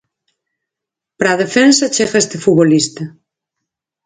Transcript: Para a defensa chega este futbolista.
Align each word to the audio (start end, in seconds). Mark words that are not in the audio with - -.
Para 1.17 1.31
a 1.33 1.39
defensa 1.43 1.91
chega 1.95 2.21
este 2.23 2.37
futbolista. 2.43 3.03